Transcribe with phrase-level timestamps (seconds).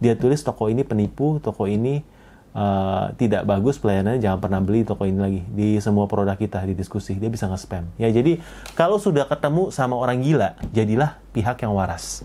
[0.00, 2.00] dia tulis toko ini penipu, toko ini
[2.56, 6.74] uh, tidak bagus pelayanannya, jangan pernah beli toko ini lagi di semua produk kita di
[6.74, 7.86] diskusi dia bisa nge-spam.
[8.00, 8.40] Ya jadi
[8.74, 12.24] kalau sudah ketemu sama orang gila, jadilah pihak yang waras.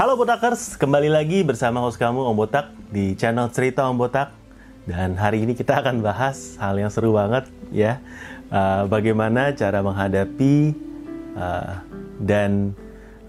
[0.00, 4.32] Halo Botakers, kembali lagi bersama host kamu Om Botak di channel Cerita Om Botak.
[4.88, 8.00] Dan hari ini kita akan bahas hal yang seru banget ya.
[8.48, 10.72] Uh, bagaimana cara menghadapi
[11.36, 11.84] uh,
[12.16, 12.72] dan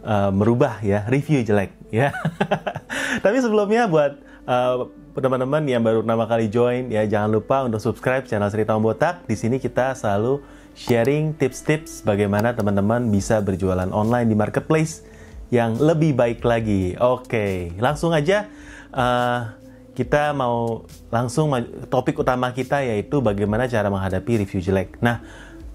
[0.07, 2.15] uh, merubah ya review jelek ya.
[3.27, 8.23] Tapi sebelumnya buat uh, teman-teman yang baru pertama kali join ya jangan lupa untuk subscribe
[8.23, 9.27] channel Cerita Om Botak.
[9.27, 10.39] Di sini kita selalu
[10.71, 15.10] sharing tips-tips bagaimana teman-teman bisa berjualan online di marketplace
[15.51, 16.95] yang lebih baik lagi.
[16.95, 18.47] Oke, langsung aja
[18.95, 19.51] uh,
[19.91, 21.51] kita mau langsung
[21.91, 24.95] topik utama kita yaitu bagaimana cara menghadapi review jelek.
[25.03, 25.19] Nah,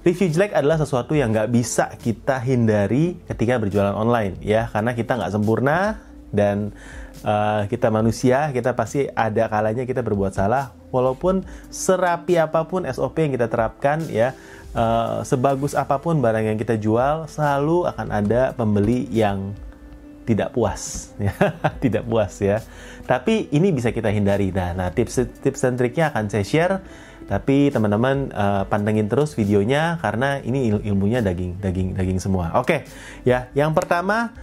[0.01, 5.21] review jelek adalah sesuatu yang nggak bisa kita hindari ketika berjualan online ya, karena kita
[5.21, 6.01] nggak sempurna
[6.33, 6.73] dan
[7.21, 13.21] uh, kita manusia, kita pasti ada kalanya kita berbuat salah, walaupun serapi apa pun SOP
[13.21, 14.33] yang kita terapkan ya.
[14.77, 19.57] Uh, sebagus apa pun barang yang kita jual, selalu akan ada pembeli yang
[20.27, 21.33] tidak puas ya.
[21.79, 22.61] Tidak puas ya.
[23.07, 24.51] Tapi ini bisa kita hindari.
[24.51, 26.75] Nah, nah tips tips dan triknya akan saya share.
[27.27, 32.55] Tapi teman-teman uh, pantengin terus videonya karena ini il ilmunya daging daging daging semua.
[32.59, 32.87] Oke
[33.23, 33.51] ya.
[33.55, 34.35] Yang pertama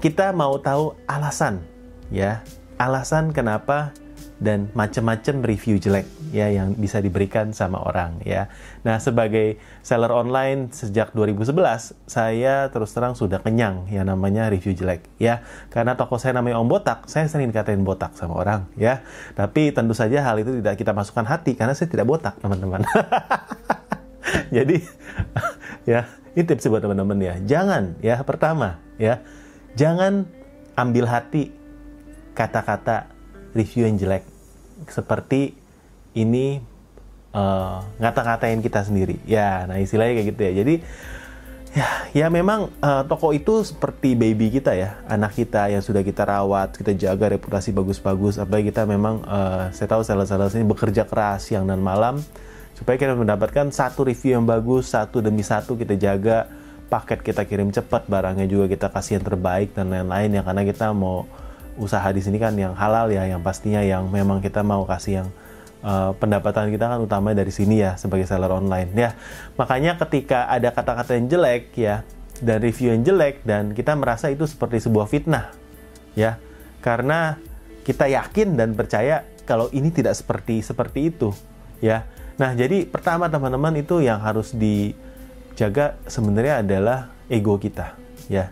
[0.00, 1.60] kita mau tahu alasan
[2.08, 2.40] ya.
[2.80, 3.94] Alasan kenapa
[4.42, 6.02] dan macam-macam review jelek
[6.34, 8.50] ya yang bisa diberikan sama orang ya.
[8.82, 15.06] Nah, sebagai seller online sejak 2011, saya terus terang sudah kenyang yang namanya review jelek
[15.22, 15.46] ya.
[15.70, 19.06] Karena toko saya namanya Om Botak, saya sering dikatain botak sama orang ya.
[19.38, 22.82] Tapi tentu saja hal itu tidak kita masukkan hati karena saya tidak botak, teman-teman.
[24.56, 24.82] Jadi
[25.90, 27.34] ya, ini tips buat teman-teman ya.
[27.46, 29.22] Jangan ya pertama ya.
[29.78, 30.26] Jangan
[30.74, 31.54] ambil hati
[32.34, 33.06] kata-kata
[33.52, 34.31] review yang jelek
[34.88, 35.54] seperti
[36.12, 36.60] ini
[37.32, 39.18] uh, ngata-ngatain kita sendiri.
[39.24, 40.52] Ya, nah istilahnya kayak gitu ya.
[40.62, 40.74] Jadi
[41.72, 46.24] ya, ya memang uh, toko itu seperti baby kita ya, anak kita yang sudah kita
[46.28, 48.36] rawat, kita jaga reputasi bagus-bagus.
[48.36, 52.20] Apalagi kita memang, uh, saya tahu sales-sales ini bekerja keras siang dan malam
[52.76, 56.48] supaya kita mendapatkan satu review yang bagus, satu demi satu kita jaga
[56.92, 60.92] paket kita kirim cepat, barangnya juga kita kasih yang terbaik dan lain-lain ya karena kita
[60.92, 61.24] mau
[61.80, 65.28] usaha di sini kan yang halal ya, yang pastinya yang memang kita mau kasih yang
[65.84, 69.10] uh, pendapatan kita kan utama dari sini ya sebagai seller online ya.
[69.58, 72.06] Makanya ketika ada kata-kata yang jelek ya
[72.40, 75.52] dan review yang jelek dan kita merasa itu seperti sebuah fitnah
[76.16, 76.38] ya.
[76.82, 77.38] Karena
[77.82, 81.34] kita yakin dan percaya kalau ini tidak seperti seperti itu
[81.82, 82.06] ya.
[82.38, 87.94] Nah, jadi pertama teman-teman itu yang harus dijaga sebenarnya adalah ego kita
[88.30, 88.50] ya.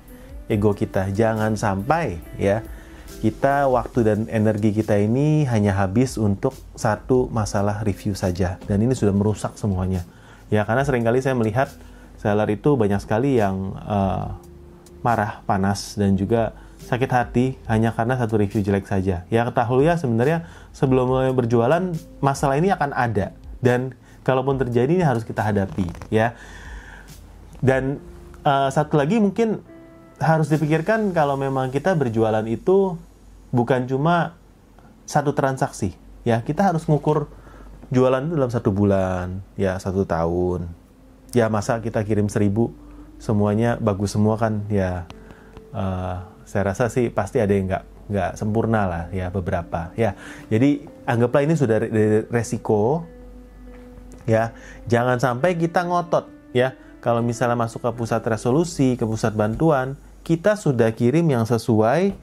[0.50, 2.62] Ego kita jangan sampai ya
[3.18, 8.62] kita waktu dan energi kita ini hanya habis untuk satu masalah review saja.
[8.64, 10.06] Dan ini sudah merusak semuanya.
[10.48, 11.68] Ya karena sering kali saya melihat
[12.16, 14.38] seller itu banyak sekali yang uh,
[15.04, 19.28] marah panas dan juga sakit hati hanya karena satu review jelek saja.
[19.28, 21.92] Ya ketahui ya sebenarnya sebelum berjualan
[22.24, 23.36] masalah ini akan ada.
[23.60, 23.92] Dan
[24.24, 26.32] kalaupun terjadi ini harus kita hadapi ya.
[27.60, 28.00] Dan
[28.44, 29.60] uh, satu lagi mungkin
[30.20, 33.00] harus dipikirkan kalau memang kita berjualan itu
[33.50, 34.36] bukan cuma
[35.08, 36.44] satu transaksi ya.
[36.44, 37.32] Kita harus ngukur
[37.88, 40.68] jualan itu dalam satu bulan ya satu tahun.
[41.32, 42.70] Ya masa kita kirim seribu
[43.16, 45.08] semuanya bagus semua kan ya.
[45.72, 50.12] Uh, saya rasa sih pasti ada yang nggak nggak sempurna lah ya beberapa ya.
[50.52, 51.80] Jadi anggaplah ini sudah
[52.28, 53.08] resiko
[54.28, 54.52] ya.
[54.84, 56.76] Jangan sampai kita ngotot ya.
[57.00, 62.14] Kalau misalnya masuk ke pusat resolusi ke pusat bantuan kita sudah kirim yang sesuai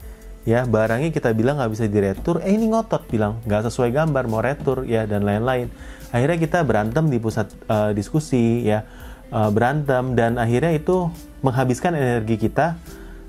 [0.48, 3.42] ya barangnya kita bilang nggak bisa diretur eh ini ngotot bilang.
[3.44, 5.68] Nggak sesuai gambar mau retur ya dan lain-lain.
[6.08, 8.88] Akhirnya kita berantem di pusat uh, diskusi ya
[9.28, 11.12] uh, berantem dan akhirnya itu
[11.44, 12.80] menghabiskan energi kita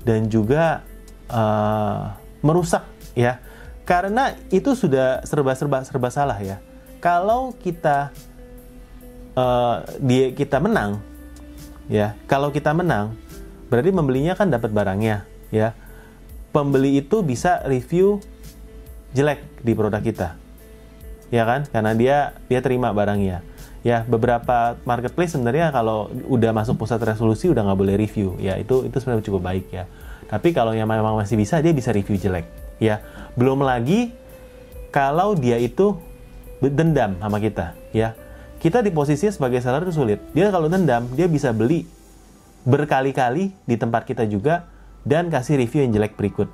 [0.06, 0.80] dan juga
[1.28, 3.42] uh, merusak ya.
[3.84, 6.62] Karena itu sudah serba-serba serba salah ya.
[7.02, 8.12] Kalau kita
[9.34, 11.00] uh, dia kita menang
[11.90, 13.14] ya kalau kita menang
[13.70, 15.24] berarti membelinya kan dapat barangnya
[15.54, 15.72] ya
[16.50, 18.18] pembeli itu bisa review
[19.14, 20.28] jelek di produk kita.
[21.30, 21.66] Ya kan?
[21.70, 22.16] Karena dia
[22.50, 23.42] dia terima barangnya.
[23.80, 28.36] Ya, beberapa marketplace sebenarnya kalau udah masuk pusat resolusi udah nggak boleh review.
[28.36, 29.88] Ya, itu itu sebenarnya cukup baik ya.
[30.28, 32.44] Tapi kalau yang memang masih bisa, dia bisa review jelek.
[32.76, 33.00] Ya,
[33.40, 34.12] belum lagi
[34.92, 35.96] kalau dia itu
[36.60, 37.72] dendam sama kita.
[37.96, 38.12] Ya,
[38.60, 40.20] kita di posisi sebagai seller itu sulit.
[40.36, 41.88] Dia kalau dendam, dia bisa beli
[42.66, 44.68] berkali-kali di tempat kita juga
[45.06, 46.48] dan kasih review yang jelek berikut.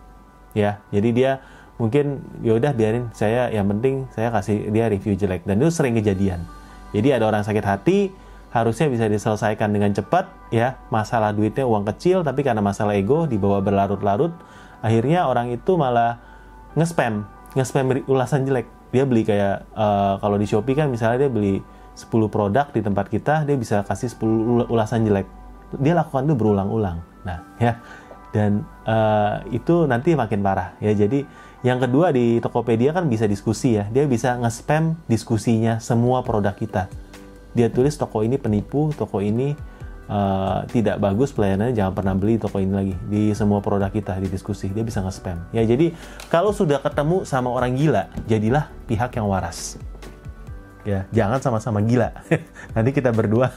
[0.57, 1.31] Ya, jadi dia
[1.77, 5.93] mungkin ya udah biarin saya yang penting saya kasih dia review jelek dan itu sering
[5.93, 6.41] kejadian
[6.95, 8.09] jadi ada orang sakit hati,
[8.55, 10.81] harusnya bisa diselesaikan dengan cepat ya.
[10.89, 14.33] Masalah duitnya uang kecil tapi karena masalah ego dibawa berlarut-larut,
[14.81, 16.17] akhirnya orang itu malah
[16.79, 18.65] nge-spam, nge-spam ulasan jelek.
[18.95, 21.61] Dia beli kayak uh, kalau di Shopee kan misalnya dia beli
[21.97, 25.29] 10 produk di tempat kita, dia bisa kasih 10 ulasan jelek.
[25.75, 26.99] Dia lakukan itu berulang-ulang.
[27.27, 27.81] Nah, ya.
[28.35, 30.93] Dan uh, itu nanti makin parah ya.
[30.93, 31.25] Jadi
[31.65, 33.89] yang kedua di Tokopedia kan bisa diskusi ya.
[33.89, 36.93] Dia bisa nge-spam diskusinya semua produk kita.
[37.57, 39.57] Dia tulis toko ini penipu, toko ini
[40.11, 42.95] uh, tidak bagus pelayanannya, jangan pernah beli toko ini lagi.
[43.09, 45.41] Di semua produk kita di diskusi, dia bisa nge-spam.
[45.57, 45.97] Ya jadi
[46.29, 49.81] kalau sudah ketemu sama orang gila, jadilah pihak yang waras.
[50.87, 52.15] Ya, jangan sama-sama gila.
[52.77, 53.51] Nanti kita berdua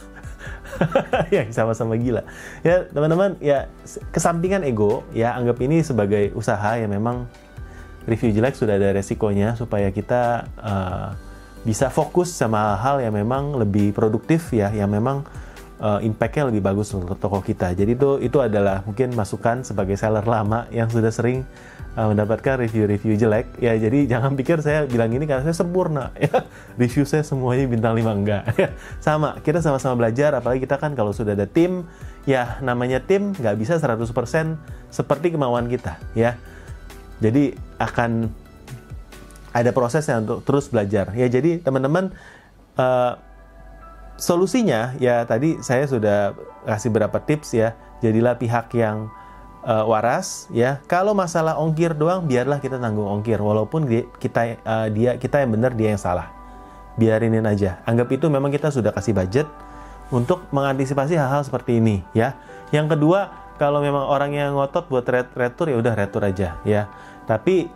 [1.35, 2.23] yang sama-sama gila.
[2.61, 3.67] Ya, teman-teman, ya
[4.13, 7.27] kesampingan ego, ya anggap ini sebagai usaha yang memang
[8.07, 11.13] review jelek sudah ada resikonya supaya kita uh,
[11.67, 15.27] bisa fokus sama hal yang memang lebih produktif ya, yang memang
[15.79, 17.71] uh, impact-nya lebih bagus untuk toko kita.
[17.73, 21.47] Jadi itu itu adalah mungkin masukan sebagai seller lama yang sudah sering
[21.95, 23.47] uh, mendapatkan review-review jelek.
[23.63, 26.11] Ya jadi jangan pikir saya bilang ini karena saya sempurna.
[26.19, 26.43] Ya
[26.75, 28.43] review saya semuanya bintang 5 enggak.
[29.05, 30.35] sama kita sama-sama belajar.
[30.35, 31.87] Apalagi kita kan kalau sudah ada tim,
[32.27, 34.05] ya namanya tim nggak bisa 100%
[34.91, 35.95] seperti kemauan kita.
[36.13, 36.35] Ya
[37.23, 38.31] jadi akan
[39.49, 41.11] ada prosesnya untuk terus belajar.
[41.15, 42.13] Ya jadi teman-teman
[42.77, 43.17] uh,
[44.19, 46.35] solusinya ya tadi saya sudah
[46.67, 47.73] kasih beberapa tips ya.
[47.99, 49.11] Jadilah pihak yang
[49.63, 50.79] uh, waras ya.
[50.87, 55.51] Kalau masalah ongkir doang biarlah kita tanggung ongkir walaupun dia, kita uh, dia kita yang
[55.55, 56.31] benar dia yang salah.
[56.99, 57.79] Biarinin aja.
[57.87, 59.47] Anggap itu memang kita sudah kasih budget
[60.11, 62.35] untuk mengantisipasi hal-hal seperti ini ya.
[62.75, 66.87] Yang kedua, kalau memang orang yang ngotot buat retur ya udah retur aja ya
[67.29, 67.69] tapi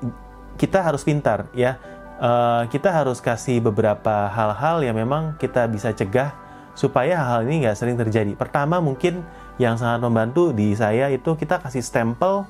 [0.57, 1.77] kita harus pintar ya.
[2.23, 6.31] Uh, kita harus kasih beberapa hal-hal yang memang kita bisa cegah
[6.71, 8.31] supaya hal-hal ini nggak sering terjadi.
[8.39, 9.27] Pertama mungkin
[9.59, 12.47] yang sangat membantu di saya itu kita kasih stempel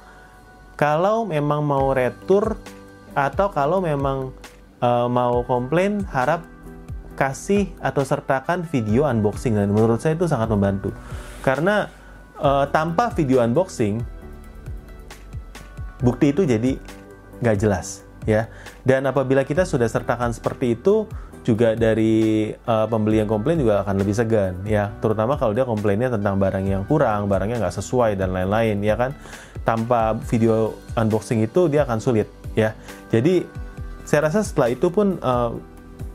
[0.78, 2.54] kalau memang mau retur
[3.18, 4.30] atau kalau memang
[4.78, 6.46] uh, mau komplain harap
[7.18, 9.58] kasih atau sertakan video unboxing.
[9.58, 10.94] Dan menurut saya itu sangat membantu.
[11.42, 11.90] Karena
[12.38, 14.06] uh, tanpa video unboxing
[16.06, 16.78] bukti itu jadi
[17.42, 18.52] nggak jelas ya.
[18.84, 21.08] Dan apabila kita sudah sertakan seperti itu,
[21.44, 24.90] juga dari uh, pembeli yang komplain juga akan lebih segan ya.
[25.04, 29.12] Terutama kalau dia komplainnya tentang barang yang kurang barangnya nggak sesuai dan lain-lain ya kan.
[29.68, 32.72] Tanpa video unboxing itu dia akan sulit ya.
[33.12, 33.44] Jadi
[34.08, 35.52] saya rasa setelah itu pun uh,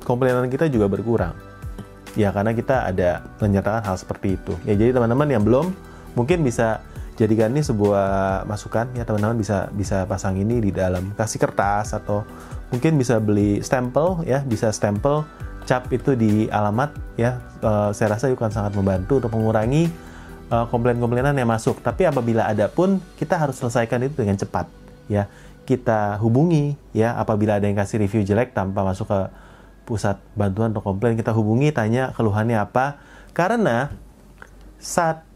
[0.09, 1.37] komplainan kita juga berkurang
[2.17, 2.33] ya.
[2.33, 4.75] Karena kita ada menyertakan hal seperti itu ya.
[4.75, 5.67] Jadi teman-teman yang belum
[6.17, 6.81] mungkin bisa
[7.19, 12.23] jadikan ini sebuah masukan ya teman-teman bisa bisa pasang ini di dalam kasih kertas atau
[12.71, 15.27] mungkin bisa beli stempel ya bisa stempel
[15.69, 17.45] cap itu di alamat ya.
[17.61, 19.93] Uh, saya rasa itu akan sangat membantu untuk mengurangi
[20.49, 21.85] uh, komplain-komplainan yang masuk.
[21.85, 24.65] Tapi apabila ada pun kita harus selesaikan itu dengan cepat
[25.13, 25.29] ya.
[25.69, 29.21] Kita hubungi ya apabila ada yang kasih review jelek tanpa masuk ke
[29.85, 32.97] pusat bantuan untuk komplain kita hubungi tanya keluhannya apa.
[33.37, 33.93] Karena
[34.81, 35.28] saat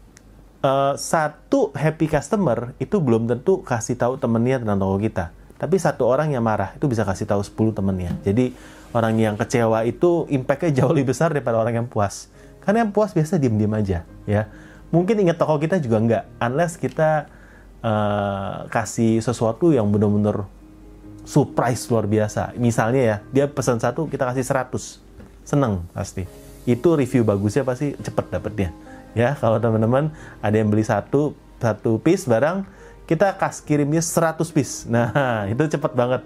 [0.63, 5.35] uh, satu happy customer itu belum tentu kasih tahu temennya tentang toko kita.
[5.59, 8.11] Tapi satu orang yang marah itu bisa kasih tahu 10 temennya.
[8.25, 8.51] Jadi
[8.95, 12.31] orang yang kecewa itu impactnya jauh lebih besar daripada orang yang puas.
[12.63, 14.47] Karena yang puas biasa diem-diem aja, ya.
[14.87, 17.27] Mungkin ingat toko kita juga enggak, unless kita
[17.83, 20.47] uh, kasih sesuatu yang benar-benar
[21.27, 22.55] surprise luar biasa.
[22.55, 24.79] Misalnya ya, dia pesan satu, kita kasih 100.
[25.43, 26.23] Seneng pasti.
[26.63, 28.71] Itu review bagusnya pasti cepet dapetnya
[29.13, 32.67] ya kalau teman-teman ada yang beli satu satu piece barang
[33.03, 34.87] kita kas kirimnya 100 piece.
[34.87, 36.23] Nah itu cepet banget.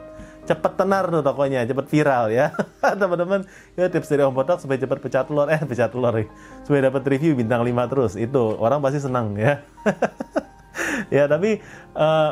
[0.48, 2.56] Cepet tenar tuh tokonya cepet viral ya.
[3.02, 3.44] Teman-teman
[3.76, 5.52] ya tips dari Om Botak supaya cepet pecah telur.
[5.52, 6.28] Eh pecah telur nih
[6.64, 8.14] supaya dapat review bintang 5 terus.
[8.16, 9.60] Itu orang pasti senang ya.
[11.08, 11.62] Ya tapi
[11.94, 12.32] uh,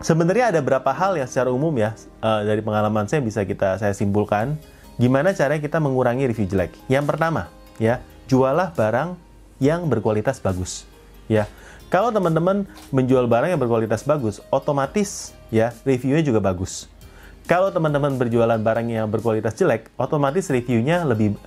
[0.00, 3.94] sebenarnya ada beberapa hal yang secara umum ya uh, dari pengalaman saya bisa kita saya
[3.96, 4.58] simpulkan.
[4.96, 6.72] Gimana caranya kita mengurangi review jelek?
[6.88, 9.25] Yang pertama ya jualah barang
[9.62, 10.84] yang berkualitas bagus.
[11.26, 11.50] Ya,
[11.86, 16.90] kalau teman-teman menjual barang yang berkualitas bagus, otomatis ya reviewnya juga bagus.
[17.46, 21.38] Kalau teman-teman berjualan barang yang berkualitas jelek, otomatis reviewnya lebih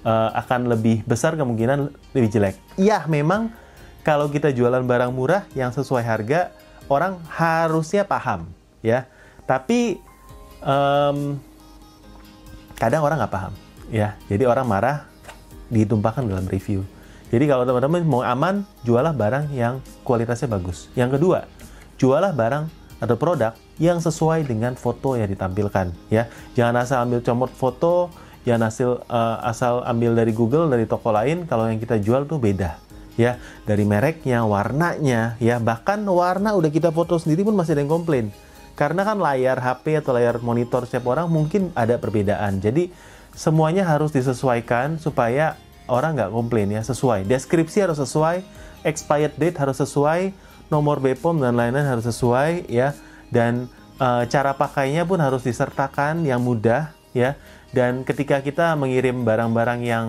[0.00, 2.56] uh, akan lebih besar kemungkinan lebih jelek.
[2.80, 3.52] Iya, memang
[4.00, 6.56] kalau kita jualan barang murah yang sesuai harga,
[6.88, 8.48] orang harusnya paham,
[8.80, 9.04] ya.
[9.44, 10.00] Tapi
[10.64, 11.36] um,
[12.80, 13.52] kadang orang nggak paham,
[13.92, 14.16] ya.
[14.32, 15.04] Jadi orang marah
[15.68, 16.80] ditumpahkan dalam review.
[17.32, 20.92] Jadi kalau teman-teman mau aman, jualah barang yang kualitasnya bagus.
[20.92, 21.48] Yang kedua,
[21.96, 22.68] jualah barang
[23.00, 26.28] atau produk yang sesuai dengan foto yang ditampilkan ya.
[26.54, 28.12] Jangan asal ambil comot foto
[28.44, 32.38] yang hasil uh, asal ambil dari Google dari toko lain kalau yang kita jual tuh
[32.38, 32.78] beda
[33.18, 33.40] ya.
[33.64, 35.56] Dari mereknya warnanya ya.
[35.58, 38.30] Bahkan warna udah kita foto sendiri pun masih ada yang komplain.
[38.78, 42.60] Karena kan layar HP atau layar monitor setiap orang mungkin ada perbedaan.
[42.60, 42.92] Jadi
[43.32, 45.56] semuanya harus disesuaikan supaya
[45.92, 47.28] orang nggak komplain ya sesuai.
[47.28, 48.40] Deskripsi harus sesuai
[48.88, 50.32] expired date harus sesuai
[50.72, 52.96] nomor BPOM dan lain-lain harus sesuai ya.
[53.28, 53.68] Dan
[54.00, 57.36] e, cara pakainya pun harus disertakan yang mudah ya.
[57.72, 60.06] Dan ketika kita mengirim barang-barang yang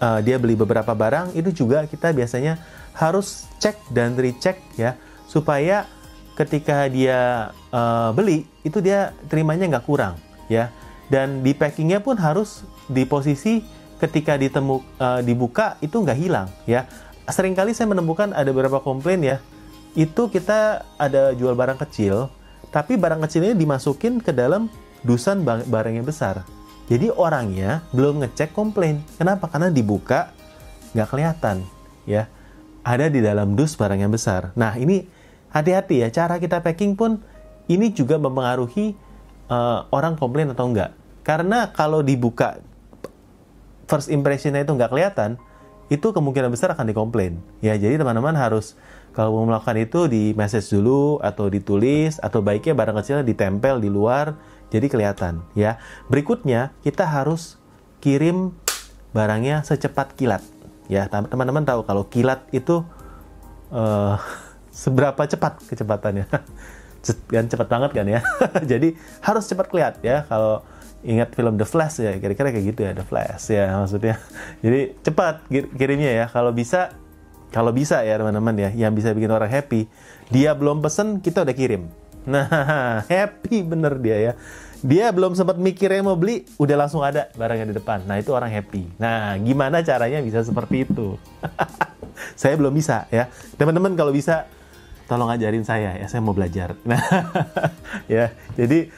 [0.00, 2.56] e, dia beli beberapa barang itu juga kita biasanya
[2.96, 4.96] harus cek dan recheck ya.
[5.28, 5.84] Supaya
[6.40, 7.80] ketika dia e,
[8.16, 10.16] beli itu dia terimanya nggak kurang
[10.48, 10.68] ya
[11.12, 13.64] dan di packingnya pun harus di posisi
[14.00, 16.84] ketika ditemu uh, dibuka itu nggak hilang ya
[17.32, 19.40] sering kali saya menemukan ada beberapa komplain ya,
[19.96, 22.28] itu kita ada jual barang kecil,
[22.68, 24.68] tapi barang kecil ini dimasukin ke dalam
[25.06, 26.44] dusan barang yang besar.
[26.84, 29.00] Jadi orangnya belum ngecek komplain.
[29.16, 29.48] Kenapa?
[29.48, 30.36] Karena dibuka
[30.92, 31.64] nggak kelihatan,
[32.04, 32.28] ya.
[32.84, 34.52] Ada di dalam dus barang yang besar.
[34.52, 35.08] Nah ini
[35.48, 37.24] hati-hati ya, cara kita packing pun
[37.64, 38.92] ini juga mempengaruhi
[39.48, 40.94] uh, orang komplain atau enggak.
[41.24, 42.60] Karena kalau dibuka
[43.88, 45.40] first impressionnya itu nggak kelihatan,
[45.92, 47.40] itu kemungkinan besar akan dikomplain.
[47.60, 48.76] Ya, jadi teman-teman harus
[49.12, 53.86] kalau mau melakukan itu di message dulu atau ditulis atau baiknya barang kecilnya ditempel di
[53.86, 54.34] luar
[54.74, 55.78] jadi kelihatan ya.
[56.10, 57.60] Berikutnya kita harus
[58.02, 58.56] kirim
[59.14, 60.42] barangnya secepat kilat.
[60.90, 62.84] Ya, teman-teman tahu kalau kilat itu
[63.70, 64.18] uh,
[64.74, 66.26] seberapa cepat kecepatannya.
[67.28, 68.20] Kan cepat banget kan ya.
[68.72, 70.64] jadi harus cepat kelihatan ya kalau
[71.04, 74.16] ingat film The Flash ya kira-kira kayak gitu ya The Flash ya maksudnya.
[74.64, 76.96] Jadi cepat kirimnya ya kalau bisa
[77.52, 79.86] kalau bisa ya teman-teman ya yang bisa bikin orang happy
[80.32, 81.84] dia belum pesen kita udah kirim.
[82.24, 84.32] Nah happy bener dia ya.
[84.80, 88.08] Dia belum sempat mikirnya mau beli udah langsung ada barangnya di depan.
[88.08, 88.96] Nah itu orang happy.
[88.96, 91.20] Nah gimana caranya bisa seperti itu?
[92.40, 93.28] Saya belum bisa ya.
[93.60, 94.48] Teman-teman kalau bisa
[95.04, 96.76] tolong ajarin saya ya saya mau belajar.
[96.88, 97.00] Nah
[98.10, 98.88] ya jadi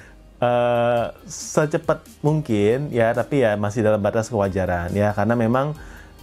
[0.40, 5.74] uh, secepat mungkin ya tapi ya masih dalam batas kewajaran ya karena memang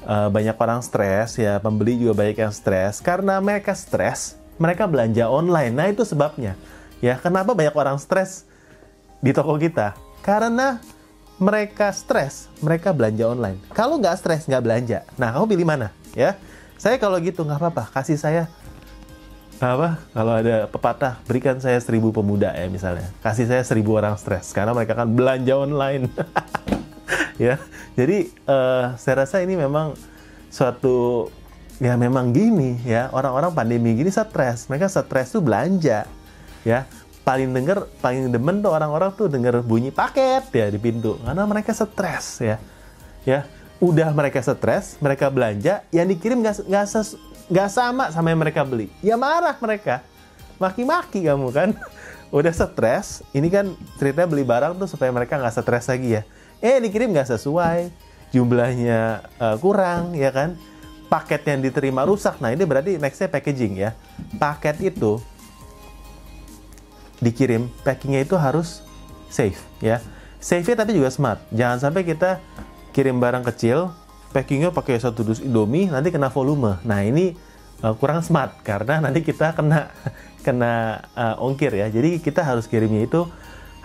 [0.08, 3.04] uh, banyak orang stres ya pembeli juga banyak yang stres.
[3.04, 5.74] Karena mereka stres mereka belanja online.
[5.74, 6.56] Nah itu sebabnya
[7.04, 8.48] ya kenapa banyak orang stres
[9.20, 9.98] di toko kita?
[10.24, 10.80] Karena
[11.42, 13.60] mereka stres mereka belanja online.
[13.76, 15.00] Kalau nggak stres nggak belanja.
[15.20, 16.38] Nah kamu pilih mana ya?
[16.78, 18.52] Saya kalau gitu nggak apa-apa kasih saya
[19.62, 20.02] apa?
[20.12, 23.10] Kalau ada pepatah berikan saya seribu pemuda ya misalnya.
[23.22, 26.06] Kasih saya seribu orang stres karena mereka akan belanja online.
[27.42, 27.58] Ya.
[27.98, 29.98] Jadi uh, saya rasa ini memang
[30.54, 31.28] suatu
[31.82, 33.10] ya memang gini ya.
[33.10, 34.70] Orang-orang pandemi gini stres.
[34.70, 36.06] Mereka stres tuh belanja
[36.62, 36.86] ya.
[37.26, 41.74] Paling denger paling demen tuh orang-orang tuh denger bunyi paket ya di pintu karena mereka
[41.74, 42.62] stres ya.
[43.26, 43.50] Ya.
[43.82, 46.86] Udah mereka stres mereka belanja yang dikirim nggak nggak
[47.48, 48.88] nggak sama sama yang mereka beli.
[49.04, 50.04] Ya marah mereka.
[50.62, 51.70] Maki-maki kamu kan.
[52.34, 56.22] Udah stres, ini kan ceritanya beli barang tuh supaya mereka nggak stres lagi ya.
[56.66, 57.94] Eh dikirim nggak sesuai,
[58.34, 60.58] jumlahnya uh, kurang ya kan.
[61.14, 62.42] Paket yang diterima rusak.
[62.42, 63.94] Nah ini berarti nextnya packaging ya.
[64.42, 65.22] Paket itu
[67.22, 68.82] dikirim, packingnya itu harus
[69.30, 70.02] safe ya.
[70.42, 71.38] Safe tapi juga smart.
[71.54, 72.42] Jangan sampai kita
[72.98, 73.94] kirim barang kecil,
[74.34, 76.82] packingnya pakai satu dus Indomie nanti kena volume.
[76.82, 77.38] Nah ini
[77.86, 79.94] uh, kurang smart karena nanti kita kena
[80.46, 81.88] kena uh, ongkir ya.
[81.94, 83.30] Jadi kita harus kirimnya itu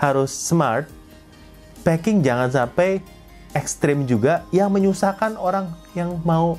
[0.00, 0.88] harus smart.
[1.84, 3.04] Packing jangan sampai
[3.54, 6.56] ekstrim juga yang menyusahkan orang yang mau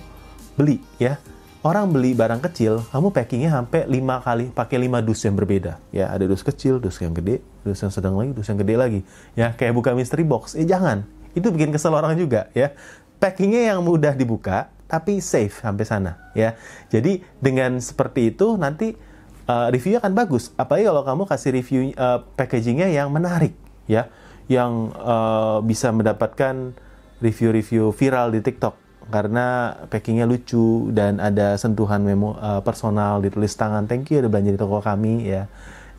[0.55, 1.17] beli ya.
[1.59, 5.75] Orang beli barang kecil, kamu packingnya sampai lima kali pakai lima dus yang berbeda.
[5.91, 8.99] Ya, ada dus kecil, dus yang gede, dus yang sedang lagi, dus yang gede lagi.
[9.35, 10.55] Ya, kayak buka mystery box.
[10.55, 11.03] Eh jangan,
[11.35, 12.73] itu bikin kesel orang juga ya
[13.19, 16.57] packingnya yang mudah dibuka tapi safe sampai sana ya.
[16.89, 18.97] Jadi dengan seperti itu nanti
[19.45, 20.49] uh, reviewnya akan bagus.
[20.57, 23.53] Apalagi kalau kamu kasih review uh, packagingnya yang menarik
[23.85, 24.09] ya,
[24.49, 26.73] yang uh, bisa mendapatkan
[27.21, 33.89] review-review viral di TikTok karena packingnya lucu dan ada sentuhan memo uh, personal ditulis tangan
[33.89, 35.49] thank you ada belanja di toko kami ya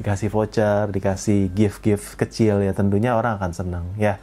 [0.01, 4.17] dikasih voucher, dikasih gift-gift kecil ya tentunya orang akan senang ya.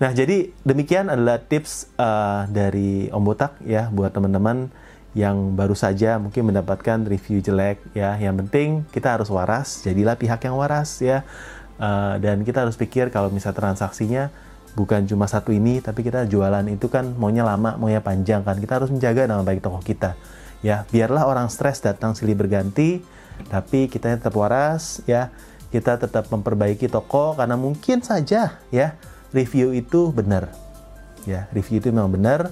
[0.00, 4.72] Nah jadi demikian adalah tips uh, dari Om Botak ya buat teman-teman
[5.12, 8.16] yang baru saja mungkin mendapatkan review jelek ya.
[8.16, 11.28] Yang penting kita harus waras, jadilah pihak yang waras ya.
[11.78, 14.34] Uh, dan kita harus pikir kalau misal transaksinya
[14.74, 18.58] bukan cuma satu ini, tapi kita jualan itu kan maunya lama, maunya panjang kan.
[18.58, 20.14] Kita harus menjaga nama baik toko kita.
[20.58, 22.98] Ya, biarlah orang stres datang silih berganti,
[23.46, 25.30] tapi kita tetap waras ya.
[25.68, 28.96] Kita tetap memperbaiki toko karena mungkin saja ya
[29.36, 30.48] review itu benar.
[31.28, 32.48] Ya review itu memang benar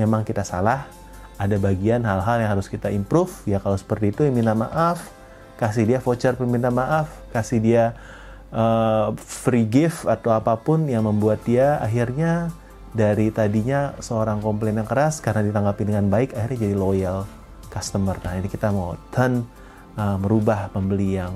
[0.00, 0.88] memang kita salah.
[1.36, 3.44] Ada bagian hal-hal yang harus kita improve.
[3.44, 5.12] Ya kalau seperti itu minta maaf.
[5.60, 7.12] Kasih dia voucher perminta maaf.
[7.36, 7.92] Kasih dia
[8.48, 12.48] uh, free gift atau apa pun yang membuat dia akhirnya
[12.96, 17.43] dari tadinya seorang komplain yang keras karena ditanggapi dengan baik akhirnya jadi loyal
[17.74, 19.42] customer nah ini kita mau turn
[19.98, 21.34] uh, merubah pembeli yang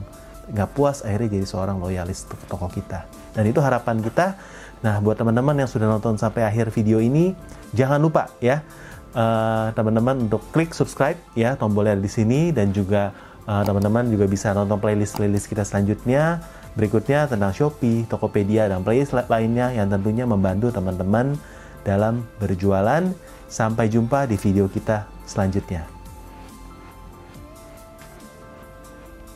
[0.48, 3.04] nggak puas akhirnya jadi seorang loyalis toko kita.
[3.36, 4.40] Dan itu harapan kita.
[4.80, 7.34] Nah, buat teman-teman yang sudah nonton sampai akhir video ini,
[7.74, 8.62] jangan lupa ya
[9.08, 13.10] teman teman-teman untuk klik subscribe ya tombolnya di sini dan juga
[13.48, 16.44] teman teman-teman juga bisa nonton playlist-playlist kita selanjutnya
[16.76, 21.34] berikutnya tentang Shopee, Tokopedia dan playlist lainnya yang tentunya membantu teman-teman
[21.82, 23.02] dalam berjualan.
[23.48, 25.97] Sampai jumpa di video kita selanjutnya.